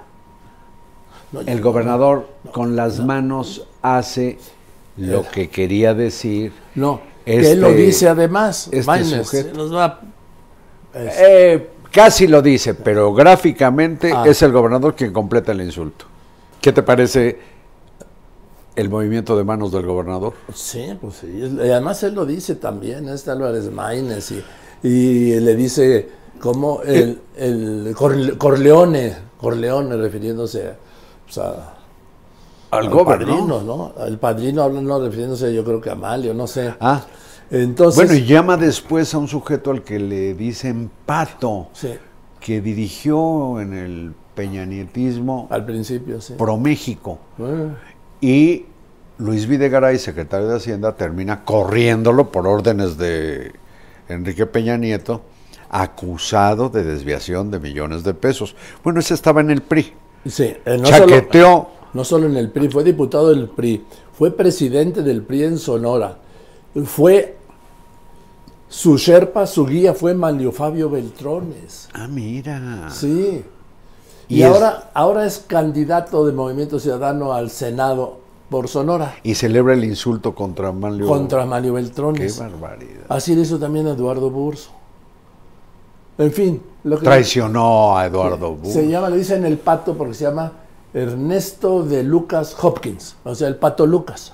[1.33, 4.38] No, El gobernador con las manos hace
[4.97, 5.27] lo Eh.
[5.33, 6.53] que quería decir.
[6.77, 8.68] No, Este- que él lo dice además.
[8.70, 9.57] este Maínez, sujeto.
[9.57, 10.01] nos va-
[10.94, 14.24] es- Eh, casi lo dice, pero gráficamente Ah.
[14.26, 16.07] es el gobernador quien completa el insulto.
[16.61, 17.38] ¿Qué te parece
[18.76, 20.35] el movimiento de manos del gobernador?
[20.52, 21.26] Sí, pues sí.
[21.28, 24.42] y Además él lo dice también, este Álvarez Maínez, y,
[24.88, 26.09] y le dice
[26.40, 30.72] como el, el Corle- Corleone, Corleone refiriéndose
[31.26, 31.74] pues, a,
[32.70, 33.37] Al al gobernador.
[33.38, 34.04] padrino, ¿no?
[34.04, 36.74] El padrino hablando, refiriéndose yo creo que a Malio, no sé.
[36.80, 37.02] Ah,
[37.50, 41.94] Entonces, bueno, y llama después a un sujeto al que le dicen pato, sí,
[42.40, 46.35] que dirigió en el peñanietismo al principio, sí.
[46.37, 47.18] Pro México.
[47.38, 47.76] Bueno,
[48.20, 48.66] Y
[49.18, 53.52] Luis Videgaray, secretario de Hacienda, termina corriéndolo por órdenes de
[54.09, 55.22] Enrique Peña Nieto,
[55.70, 58.57] acusado de desviación de millones de pesos.
[58.83, 59.92] Bueno, ese estaba en el PRI.
[60.26, 61.68] sí, eh, no solo, Chaqueteó.
[61.92, 66.18] no solo en el PRI, fue diputado del PRI, fue presidente del PRI en Sonora,
[66.85, 67.37] fue
[68.69, 71.89] su sherpa, su guía fue Manlio Fabio Beltrones.
[71.93, 72.91] Ah, mira.
[72.91, 73.45] Sí.
[74.29, 78.19] Y, Y es- ahora, ahora es candidato de Movimiento Ciudadano al Senado
[78.51, 81.07] por Sonora Y celebra el insulto contra Manlio.
[81.07, 82.39] contra Qué Beltrones.
[82.39, 83.05] barbaridad.
[83.09, 84.71] Así lo hizo también Eduardo Burso.
[86.19, 88.73] En fin, lo que Traicionó a Eduardo Bush.
[88.73, 90.53] se llama, le dicen el pato porque se llama
[90.93, 94.33] Ernesto de Lucas Hopkins, o sea, el pato Lucas.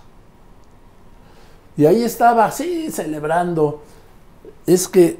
[1.81, 3.81] Y ahí estaba, así, celebrando.
[4.67, 5.19] Es que,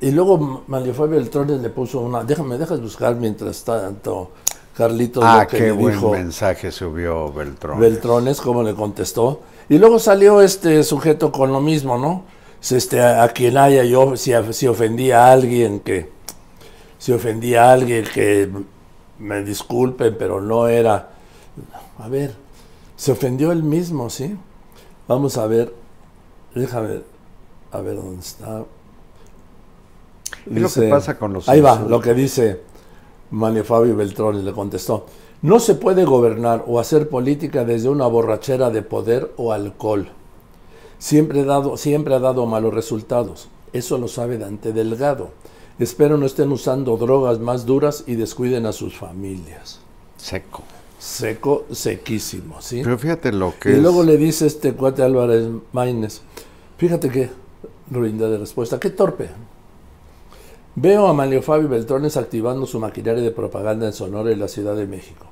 [0.00, 4.32] y luego Fabio Beltrones le puso una, déjame, dejas buscar mientras tanto,
[4.76, 7.78] Carlitos, Ah, lo que qué buen dijo mensaje subió Beltrón.
[7.78, 9.42] Beltrones, como le contestó.
[9.68, 12.24] Y luego salió este sujeto con lo mismo, ¿no?
[12.68, 16.10] Este, a, a quien haya yo, si, si ofendía a alguien que,
[16.98, 18.50] si ofendía a alguien que
[19.20, 21.10] me disculpen, pero no era.
[22.00, 22.34] A ver,
[22.96, 24.36] se ofendió él mismo, ¿sí?
[25.08, 25.72] Vamos a ver,
[26.54, 27.02] déjame
[27.70, 28.64] a ver dónde está.
[30.46, 32.60] Es lo que pasa con los Ahí va, lo que dice
[33.30, 35.06] Manlio Fabio Beltrón le contestó.
[35.42, 40.08] No se puede gobernar o hacer política desde una borrachera de poder o alcohol.
[40.98, 43.48] Siempre, dado, siempre ha dado malos resultados.
[43.72, 45.30] Eso lo sabe Dante Delgado.
[45.78, 49.78] Espero no estén usando drogas más duras y descuiden a sus familias.
[50.16, 50.62] Seco.
[50.98, 52.80] Seco, sequísimo, ¿sí?
[52.82, 53.78] Pero fíjate lo que Y es.
[53.78, 56.22] luego le dice este cuate Álvarez Maínez,
[56.78, 57.30] fíjate qué
[57.90, 59.28] ruindad de respuesta, qué torpe.
[60.74, 64.76] Veo a Manlio Fabio Beltrones activando su maquinaria de propaganda en Sonora y la Ciudad
[64.76, 65.26] de México.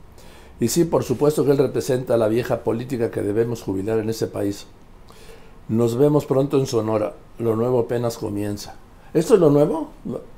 [0.60, 4.26] Y sí, por supuesto que él representa la vieja política que debemos jubilar en ese
[4.26, 4.66] país.
[5.68, 8.76] Nos vemos pronto en Sonora, lo nuevo apenas comienza.
[9.14, 9.90] ¿Esto es lo nuevo?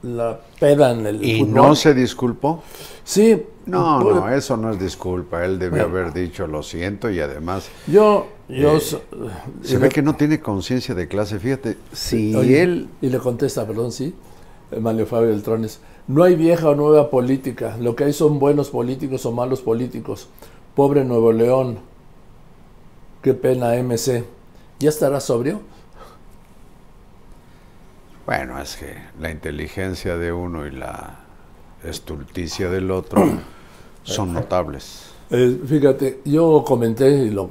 [0.02, 1.54] La peda en el ¿Y fútbol.
[1.54, 2.62] no se disculpó?
[3.04, 3.42] Sí.
[3.64, 5.44] No, no, eso no es disculpa.
[5.44, 8.76] Él debió haber dicho lo siento y además Yo, yo...
[8.76, 9.02] Eh, so-
[9.62, 11.38] se ve que no tiene conciencia de clase.
[11.40, 14.14] Fíjate, si Oye, él Y le contesta, perdón, sí,
[14.70, 18.70] eh, Mario Fabio Beltrones, no hay vieja o nueva política, lo que hay son buenos
[18.70, 20.28] políticos o malos políticos.
[20.76, 21.78] Pobre Nuevo León,
[23.22, 24.24] qué pena MC.
[24.78, 25.60] ¿Ya estará sobrio?
[28.26, 31.20] Bueno, es que la inteligencia de uno y la
[31.84, 33.24] estulticia del otro
[34.02, 35.10] son notables.
[35.30, 37.48] Eh, fíjate, yo comenté, y lo,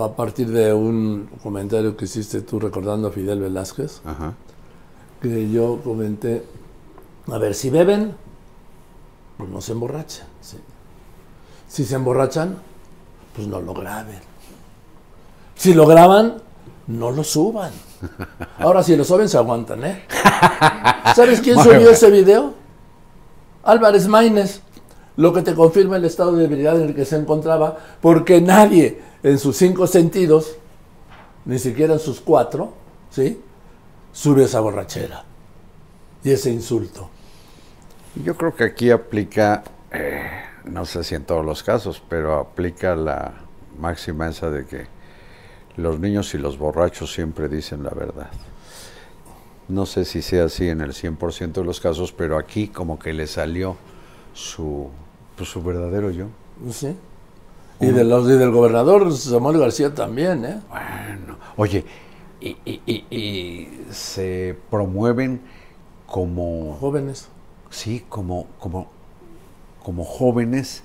[0.00, 4.34] a partir de un comentario que hiciste tú recordando a Fidel Velázquez, Ajá.
[5.20, 6.44] que yo comenté,
[7.30, 8.14] a ver, si beben,
[9.36, 10.26] pues no se emborrachan.
[10.40, 10.56] ¿sí?
[11.68, 12.58] Si se emborrachan,
[13.34, 14.20] pues no lo graben.
[15.54, 16.42] Si lo graban,
[16.86, 17.72] no lo suban.
[18.58, 20.04] Ahora, si lo suben, se aguantan, ¿eh?
[21.14, 22.54] ¿Sabes quién subió ese video?
[23.64, 24.60] Álvarez Maínez.
[25.16, 29.00] Lo que te confirma el estado de debilidad en el que se encontraba, porque nadie
[29.22, 30.56] en sus cinco sentidos,
[31.46, 32.74] ni siquiera en sus cuatro,
[33.10, 33.40] ¿sí?
[34.12, 35.24] Sube esa borrachera
[36.22, 37.08] y ese insulto.
[38.22, 40.28] Yo creo que aquí aplica, eh,
[40.64, 43.32] no sé si en todos los casos, pero aplica la
[43.78, 44.95] máxima esa de que
[45.76, 48.30] los niños y los borrachos siempre dicen la verdad.
[49.68, 53.12] No sé si sea así en el 100% de los casos, pero aquí como que
[53.12, 53.76] le salió
[54.32, 54.88] su,
[55.36, 56.26] pues, su verdadero yo.
[56.70, 56.96] ¿sí?
[57.80, 60.60] Y, de los, y del gobernador Samuel García también, ¿eh?
[60.70, 61.84] Bueno, oye,
[62.40, 65.40] y, y- y- y se promueven
[66.06, 67.28] como, Jóvenes.
[67.68, 68.88] sí, como, como,
[69.82, 70.82] como jóvenes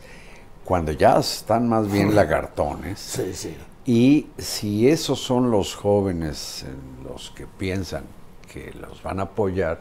[0.65, 2.99] cuando ya están más bien lagartones.
[2.99, 3.55] Sí, sí.
[3.85, 8.03] Y si esos son los jóvenes en los que piensan
[8.51, 9.79] que los van a apoyar,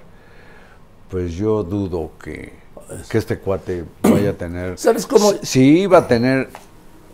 [1.11, 2.53] pues yo dudo que,
[3.09, 4.79] que este cuate vaya a tener...
[4.79, 5.33] ¿Sabes cómo?
[5.33, 6.49] Si, si iba a tener,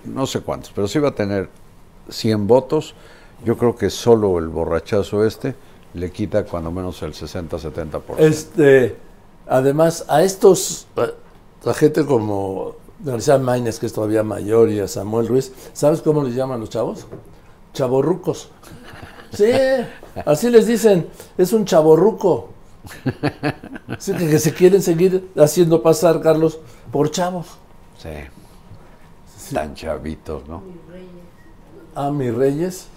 [0.05, 1.49] no sé cuántos, pero si iba a tener
[2.09, 2.95] 100 votos,
[3.45, 5.55] yo creo que solo el borrachazo este
[5.95, 8.19] le quita cuando menos el 60-70%.
[8.19, 8.97] Este,
[9.47, 10.87] además, a estos,
[11.65, 16.23] a gente como García Maínez, que es todavía mayor, y a Samuel Ruiz, ¿sabes cómo
[16.25, 17.07] les llaman los chavos?
[17.73, 18.51] Chavorrucos.
[19.33, 19.51] Sí,
[20.25, 22.51] así les dicen, es un chavorruco.
[23.99, 26.59] Sí, que, que se quieren seguir haciendo pasar, Carlos,
[26.93, 27.47] por chavos.
[27.99, 29.55] Sí.
[29.55, 30.63] Tan chavitos, ¿no?
[31.95, 32.89] A mis reyes.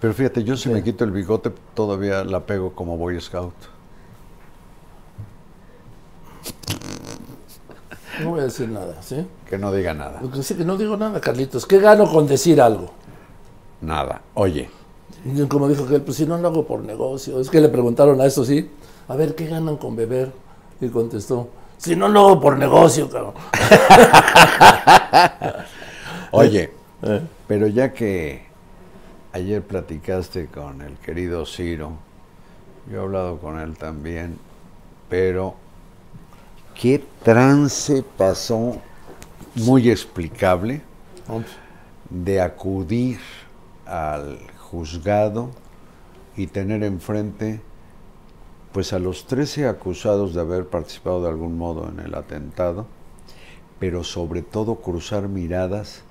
[0.00, 0.68] Pero fíjate, yo si Sí.
[0.70, 3.54] me quito el bigote todavía la pego como Boy Scout.
[8.22, 9.26] No voy a decir nada, ¿sí?
[9.48, 10.20] Que no diga nada.
[10.22, 11.66] Lo que sí que no digo nada, Carlitos.
[11.66, 12.90] ¿Qué gano con decir algo?
[13.80, 14.22] Nada.
[14.34, 14.70] Oye,
[15.48, 17.40] como dijo que pues si no lo hago por negocio.
[17.40, 18.70] Es que le preguntaron a eso, sí.
[19.08, 20.32] A ver, ¿qué ganan con beber?
[20.80, 21.48] Y contestó,
[21.78, 23.34] si no lo hago por negocio, cabrón.
[26.30, 26.70] oye,
[27.02, 27.20] Eh.
[27.46, 28.46] pero ya que
[29.32, 31.92] ayer platicaste con el querido Ciro,
[32.90, 34.38] yo he hablado con él también,
[35.08, 35.54] pero
[36.80, 38.76] qué trance pasó
[39.54, 40.82] muy explicable
[42.10, 43.18] de acudir
[43.86, 45.50] al juzgado
[46.36, 47.60] y tener enfrente
[48.72, 52.86] pues a los 13 acusados de haber participado de algún modo en el atentado,
[53.78, 56.02] pero sobre todo cruzar miradas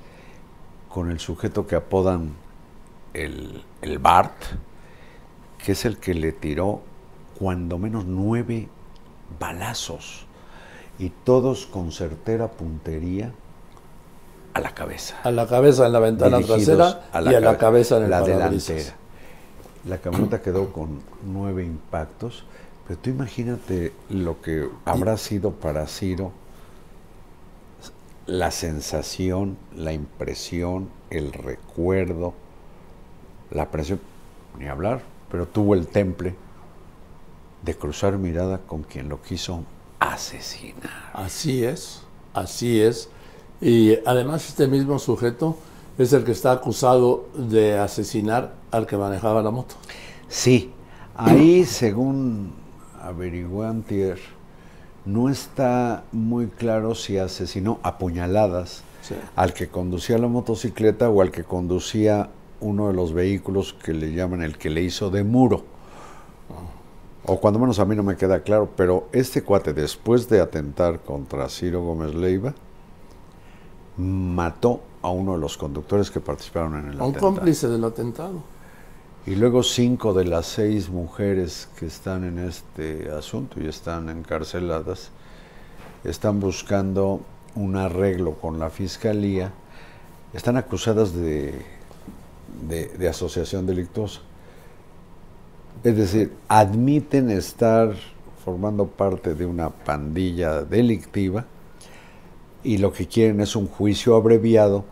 [0.89, 2.34] con el sujeto que apodan
[3.13, 4.36] el, el Bart,
[5.63, 6.82] que es el que le tiró
[7.38, 8.67] cuando menos nueve
[9.39, 10.24] balazos
[10.99, 13.31] y todos con certera puntería
[14.53, 17.97] a la cabeza A la cabeza en la ventana trasera y a la cabe- cabeza
[17.97, 18.95] en el la delantera.
[19.86, 22.45] La camioneta quedó con nueve impactos,
[22.88, 26.31] pero tú imagínate lo que habrá sido para Ciro
[28.25, 32.34] la sensación, la impresión, el recuerdo,
[33.51, 33.99] la presión,
[34.58, 36.34] ni hablar, pero tuvo el temple
[37.62, 39.63] de cruzar mirada con quien lo quiso
[39.99, 41.12] asesinar.
[41.13, 42.01] Así es,
[42.34, 43.10] así es.
[43.62, 45.58] Y además este mismo sujeto
[45.97, 49.75] es el que está acusado de asesinar al que manejaba la moto.
[50.27, 50.71] Sí,
[51.15, 52.53] ahí según
[53.01, 54.19] averigué antier,
[55.05, 59.13] no está muy claro si asesinó a puñaladas Sí.
[59.36, 64.11] al que conducía la motocicleta o al que conducía uno de los vehículos que le
[64.13, 65.63] llaman el que le hizo de muro.
[67.28, 70.99] O cuando menos a mí no me queda claro, pero este cuate después de atentar
[71.01, 72.53] contra Ciro Gómez Leiva,
[73.97, 77.19] mató a uno de los conductores que participaron en el A un atentado.
[77.19, 78.43] cómplice del atentado.
[79.26, 85.09] Y luego cinco de las seis mujeres que están en este asunto y están encarceladas
[86.03, 87.21] están buscando
[87.55, 89.51] un arreglo con la fiscalía,
[90.34, 91.59] están acusadas de,
[92.67, 94.21] de, de asociación delictuosa.
[95.86, 97.93] Es decir, admiten estar
[98.43, 101.45] formando parte de una pandilla delictiva
[102.63, 104.83] y lo que quieren es un juicio abreviado,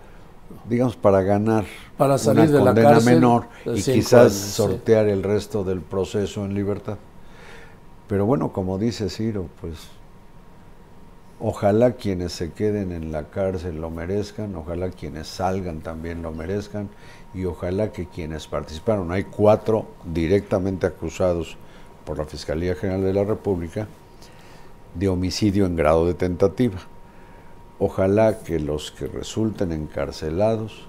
[0.70, 1.66] digamos, para ganar
[1.98, 4.52] Para salir una de la condena cárcel menor y cinco quizás años, sí.
[4.52, 7.00] sortear el resto del proceso en libertad.
[8.08, 9.88] Pero bueno, como dice Ciro, pues
[11.40, 16.90] ojalá quienes se queden en la cárcel lo merezcan, ojalá quienes salgan también lo merezcan
[17.34, 21.58] y ojalá que quienes participaron, hay cuatro directamente acusados
[22.06, 23.88] por la Fiscalía General de la República
[24.94, 26.78] de homicidio en grado de tentativa.
[27.80, 30.84] Ojalá que los que resulten encarcelados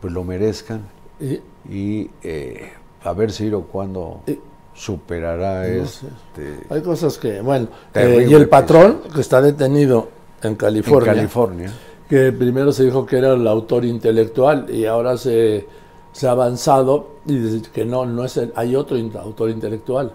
[0.00, 0.82] pues lo merezcan
[1.20, 2.72] Y- y eh,
[3.04, 4.38] a ver Ciro cuándo Y-
[4.74, 6.06] superará No sé.
[6.06, 10.08] este Hay cosas que, bueno, eh, y el patrón que está detenido
[10.42, 11.72] en California.
[12.08, 15.66] Que primero se dijo que era el autor intelectual y ahora se,
[16.12, 20.12] se ha avanzado y dice que no, no es el, hay otro autor intelectual.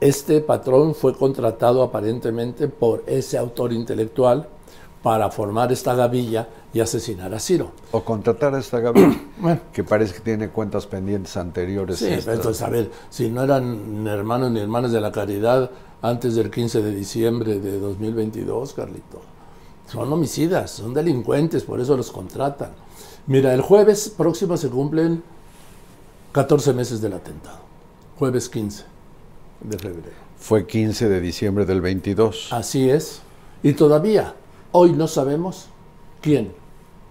[0.00, 4.48] Este patrón fue contratado aparentemente por ese autor intelectual
[5.02, 7.72] para formar esta gavilla y asesinar a Ciro.
[7.92, 8.80] O contratar a esta
[9.38, 9.60] Bueno.
[9.72, 11.98] que parece que tiene cuentas pendientes anteriores.
[11.98, 15.70] Sí, entonces, a ver, si no eran hermanos ni hermanas de la caridad
[16.02, 19.33] antes del 15 de diciembre de 2022, Carlito.
[19.86, 22.70] Son homicidas, son delincuentes, por eso los contratan.
[23.26, 25.22] Mira, el jueves próximo se cumplen
[26.32, 27.58] 14 meses del atentado.
[28.18, 28.84] Jueves 15
[29.60, 30.16] de febrero.
[30.38, 32.52] Fue 15 de diciembre del 22.
[32.52, 33.20] Así es.
[33.62, 34.34] Y todavía,
[34.72, 35.68] hoy no sabemos
[36.20, 36.52] quién,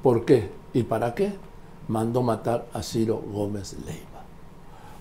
[0.03, 1.33] por qué y para qué
[1.87, 4.23] mandó matar a Ciro Gómez Leiva.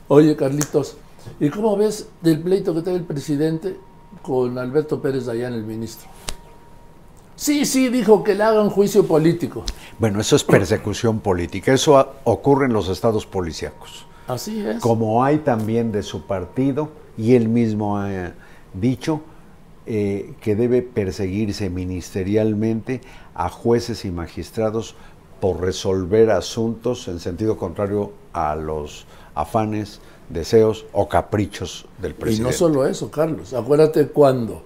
[0.08, 0.96] Oye, Carlitos,
[1.40, 3.76] ¿y cómo ves del pleito que trae el presidente
[4.22, 6.08] con Alberto Pérez Dayán, el ministro?
[7.36, 9.64] Sí, sí, dijo que le hagan juicio político.
[9.98, 11.72] Bueno, eso es persecución política.
[11.72, 14.06] Eso ocurre en los estados policíacos.
[14.28, 14.80] Así es.
[14.80, 18.32] Como hay también de su partido, y él mismo ha
[18.74, 19.22] dicho
[19.86, 23.00] eh, que debe perseguirse ministerialmente
[23.34, 24.94] a jueces y magistrados
[25.40, 32.52] por resolver asuntos en sentido contrario a los afanes, deseos o caprichos del Y presidente.
[32.52, 33.52] no solo eso, Carlos.
[33.52, 34.62] Acuérdate cuando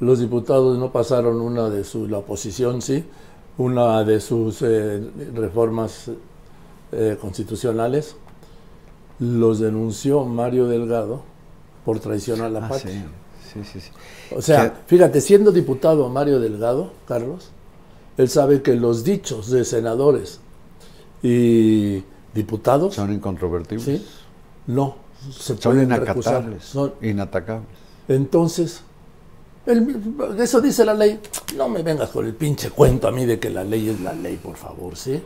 [0.00, 3.04] los diputados no pasaron una de sus, la oposición sí,
[3.58, 5.00] una de sus eh,
[5.34, 6.10] reformas
[6.92, 8.16] eh, constitucionales,
[9.18, 11.22] los denunció Mario Delgado
[11.84, 13.06] por traición a la Ah, patria.
[13.52, 13.90] sí, sí, sí.
[14.34, 17.50] O sea, fíjate, siendo diputado Mario Delgado, Carlos,
[18.16, 20.40] él sabe que los dichos de senadores
[21.22, 22.02] y
[22.34, 23.84] diputados son incontrovertibles.
[23.84, 24.06] ¿sí?
[24.66, 24.96] no
[25.30, 26.34] se Son pueden recusar.
[26.42, 27.66] inacatables, Son- inatacables.
[28.08, 28.82] entonces,
[29.72, 31.20] el- eso dice la ley.
[31.56, 34.12] No me vengas con el pinche cuento a mí de que la ley es la
[34.12, 35.22] ley, por favor, ¿sí?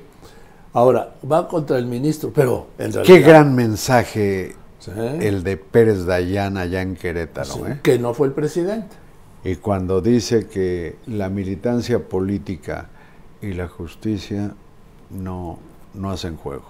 [0.73, 3.15] Ahora, va contra el ministro, pero en realidad...
[3.17, 4.91] Qué gran mensaje Sí,
[5.21, 7.47] el de Pérez Dayán allá en Querétaro.
[7.55, 7.81] sí, ¿eh?
[7.83, 8.95] Que no fue el presidente.
[9.43, 12.89] Y cuando dice que la militancia política
[13.41, 14.55] y la justicia
[15.11, 15.59] no,
[15.95, 16.65] no hacen juego.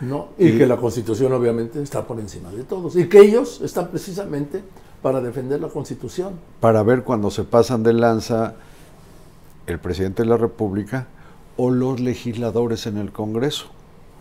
[0.00, 0.28] ¿no?
[0.38, 2.96] Y, Y- que la Constitución obviamente está por encima de todos.
[2.96, 4.62] Y que ellos están precisamente
[5.02, 6.34] para defender la Constitución.
[6.60, 8.54] Para ver cuando se pasan de lanza
[9.66, 11.06] el presidente de la República
[11.56, 13.66] o los legisladores en el Congreso,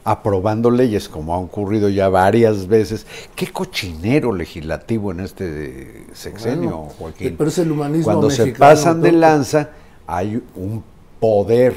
[0.04, 3.06] aprobando leyes como ha ocurrido ya varias veces.
[3.36, 7.36] Qué cochinero legislativo en este sexenio, Bueno, Joaquín.
[7.38, 9.72] pero es el humanismo Cuando se pasan de lanza,
[10.08, 10.84] hay un
[11.20, 11.76] poder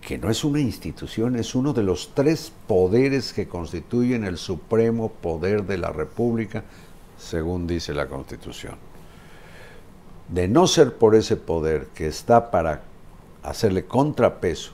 [0.00, 5.08] que no es una institución, es uno de los tres poderes que constituyen el supremo
[5.08, 6.64] poder de la República,
[7.20, 8.74] según dice la Constitución.
[10.28, 12.82] De no ser por ese poder que está para
[13.42, 14.72] hacerle contrapeso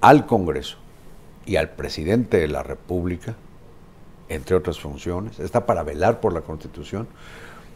[0.00, 0.76] al Congreso
[1.46, 3.34] y al presidente de la República,
[4.28, 7.08] entre otras funciones, está para velar por la Constitución,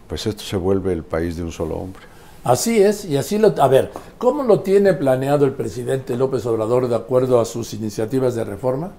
[0.09, 2.03] pues esto se vuelve el país de un solo hombre.
[2.45, 3.55] Así es, y así lo...
[3.63, 8.35] A ver, ¿cómo lo tiene planeado el presidente López Obrador de acuerdo a sus iniciativas
[8.35, 8.91] de reforma?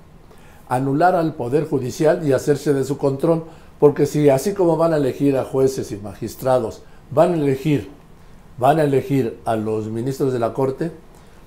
[0.70, 3.44] Anular al Poder Judicial y hacerse de su control,
[3.80, 7.90] porque si así como van a elegir a jueces y magistrados, van a elegir,
[8.58, 10.92] van a elegir a los ministros de la Corte,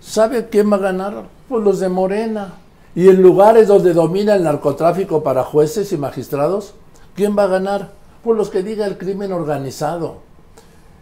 [0.01, 1.25] ¿sabe quién va a ganar?
[1.49, 2.55] Pues los de Morena.
[2.95, 6.75] Y en lugares donde domina el narcotráfico para jueces y magistrados,
[7.15, 7.93] ¿quién va a ganar?
[8.25, 10.19] Pues los que diga el crimen organizado.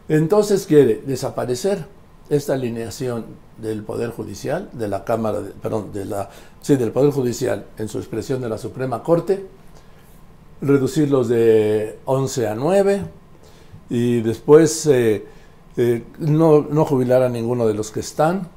[0.09, 1.87] Entonces quiere desaparecer
[2.29, 3.25] esta alineación
[3.59, 7.89] del Poder Judicial, de la Cámara, de- perdón, de la, sí, del Poder Judicial en
[7.89, 9.47] su expresión de la Suprema Corte,
[10.65, 13.03] reducirlos de 11 a 9
[13.91, 15.25] y después eh,
[15.77, 18.49] eh, no, no jubilar a ninguno de los que están.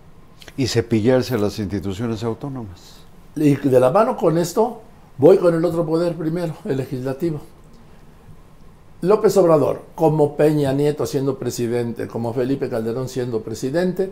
[0.56, 2.98] Y cepillarse a las instituciones autónomas.
[3.36, 4.82] Y de la mano con esto,
[5.18, 7.42] voy con el otro poder primero, el legislativo.
[9.02, 14.12] López Obrador, como Peña Nieto siendo presidente, como Felipe Calderón siendo presidente,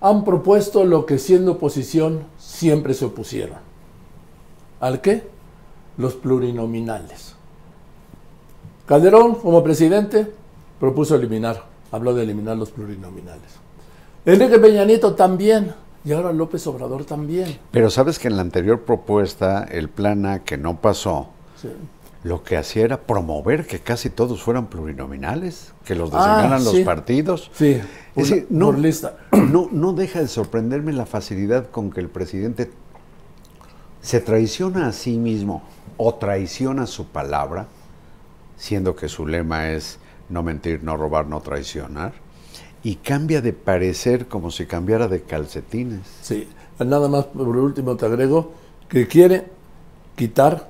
[0.00, 3.58] han propuesto lo que siendo oposición siempre se opusieron.
[4.80, 5.24] ¿Al qué?
[5.96, 7.34] Los plurinominales.
[8.86, 10.30] Calderón, como presidente,
[10.80, 13.52] propuso eliminar, habló de eliminar los plurinominales.
[14.26, 15.72] Enrique Peña Nieto también,
[16.04, 17.58] y ahora López Obrador también.
[17.70, 21.28] Pero sabes que en la anterior propuesta, el plan A que no pasó,
[21.60, 21.68] Sí.
[22.24, 26.78] lo que hacía era promover que casi todos fueran plurinominales, que los Ah, designaran los
[26.80, 27.50] partidos.
[27.54, 27.82] Sí, Es
[28.16, 29.16] una- decir, no, por lista.
[29.32, 32.70] no, no deja de sorprenderme la facilidad con que el presidente
[34.04, 35.62] se traiciona a sí mismo
[35.96, 37.66] o traiciona su palabra,
[38.58, 39.98] siendo que su lema es
[40.28, 42.12] no mentir, no robar, no traicionar,
[42.82, 46.02] y cambia de parecer como si cambiara de calcetines.
[46.20, 46.46] Sí,
[46.78, 48.52] nada más por último te agrego
[48.90, 49.46] que quiere
[50.16, 50.68] quitar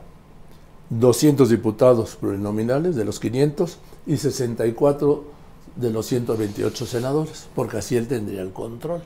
[0.90, 5.24] 200 diputados plurinominales de los 500 y 64
[5.74, 9.02] de los 128 senadores, porque así él tendría el control.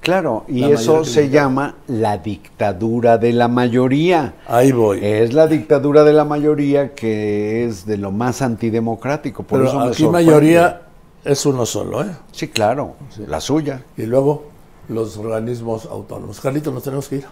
[0.00, 4.34] Claro, y eso se llama la dictadura de la mayoría.
[4.48, 4.98] Ahí voy.
[5.00, 9.44] Es la dictadura de la mayoría que es de lo más antidemocrático.
[9.44, 10.82] Por Pero eso aquí mayoría
[11.24, 12.16] es uno solo, ¿eh?
[12.32, 12.96] Sí, claro,
[13.28, 13.84] la suya.
[13.96, 14.46] Y luego
[14.88, 16.40] los organismos autónomos.
[16.40, 17.26] Carlitos, nos tenemos que ir.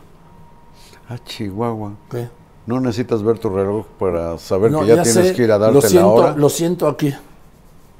[1.09, 1.95] Ah, Chihuahua.
[2.09, 2.29] ¿Qué?
[2.67, 5.59] No necesitas ver tu reloj para saber No, que ya, tienes sé, que ir a
[5.59, 6.37] lo darte siento, la hora.
[6.37, 7.13] Lo siento aquí,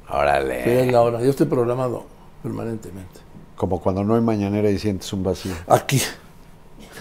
[0.09, 0.83] Órale.
[0.83, 1.21] es la hora.
[1.21, 2.05] Yo estoy programado
[2.41, 3.19] permanentemente.
[3.61, 5.53] Como cuando no hay mañanera y sientes un vacío.
[5.67, 6.01] Aquí.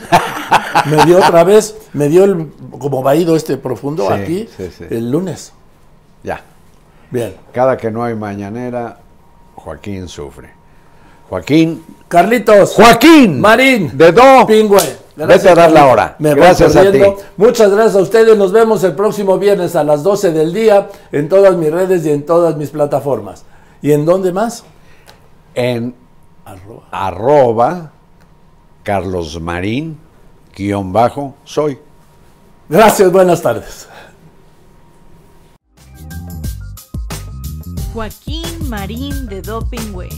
[0.91, 4.85] me dio otra vez, me dio el como vaído este profundo Sí, aquí sí, sí.
[4.91, 5.55] el lunes.
[6.23, 6.43] Ya.
[7.11, 7.35] Bien.
[7.55, 8.99] Cada que no hay mañanera,
[9.55, 10.51] Joaquín sufre.
[11.31, 11.83] Joaquín.
[12.09, 12.75] Carlitos.
[12.75, 13.41] Joaquín.
[13.41, 13.97] Marín.
[13.97, 14.47] De Do.
[14.47, 14.83] Pingüe.
[15.17, 16.17] Vete a dar la hora.
[16.19, 17.01] Me Gracias a ti.
[17.39, 18.37] Muchas gracias a ustedes.
[18.37, 22.11] Nos vemos el próximo viernes a las 12 del día en todas mis redes y
[22.11, 23.47] en todas mis plataformas.
[23.81, 24.65] ¿Y en dónde más?
[25.55, 25.95] En
[26.51, 26.89] Arroba.
[26.91, 27.93] arroba
[28.83, 29.99] Carlos Marín
[30.57, 31.79] guion bajo soy.
[32.69, 33.89] Gracias, buenas tardes.
[37.93, 40.09] Joaquín Marín de Dopingüe.